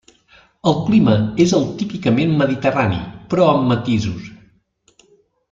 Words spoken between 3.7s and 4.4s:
matisos.